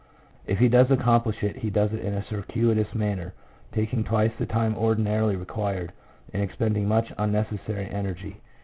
If 0.47 0.57
he 0.57 0.67
does 0.67 0.89
accomplish 0.89 1.43
it, 1.43 1.57
he 1.57 1.69
does 1.69 1.93
it 1.93 1.99
in 1.99 2.15
a 2.15 2.23
circuitous 2.23 2.95
manner, 2.95 3.35
taking 3.71 4.03
twice 4.03 4.31
the 4.39 4.47
time 4.47 4.75
ordinarily 4.75 5.35
required, 5.35 5.93
and 6.33 6.41
expending 6.41 6.87
much 6.87 7.13
unnecessary 7.19 7.85
energy. 7.87 8.37